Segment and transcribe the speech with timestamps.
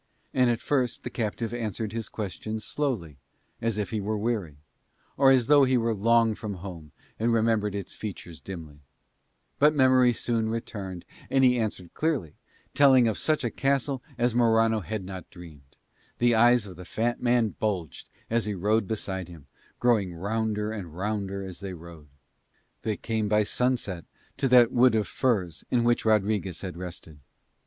[0.33, 3.17] And at first the captive answered his questions slowly,
[3.61, 4.57] as if he were weary,
[5.15, 8.79] or as though he were long from home and remembered its features dimly;
[9.59, 12.33] but memory soon returned and he answered clearly,
[12.73, 15.79] telling of such a castle as Morano had not dreamed; and
[16.17, 19.45] the eyes of the fat man bulged as he rode beside him,
[19.79, 22.09] growing rounder and rounder as they rode.
[22.81, 24.05] They came by sunset
[24.37, 27.19] to that wood of firs in which Rodriguez had rested.